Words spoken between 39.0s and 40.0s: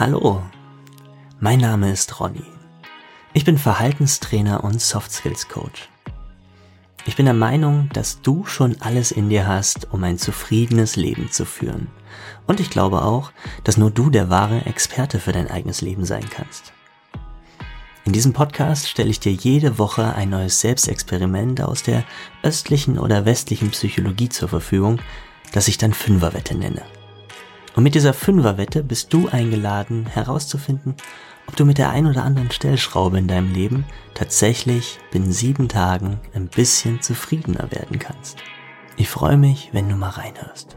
freue mich, wenn du